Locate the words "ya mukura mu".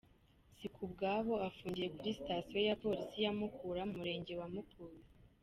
3.25-3.93